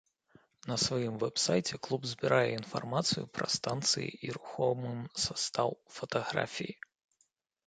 На 0.69 0.75
сваім 0.83 1.15
вэб-сайце 1.23 1.75
клуб 1.87 2.01
збірае 2.11 2.47
інфармацыю 2.59 3.23
пра 3.39 3.45
станцыі 3.57 4.09
і 4.29 4.35
рухомым 4.39 4.99
састаў, 5.27 5.69
фатаграфіі. 6.01 6.73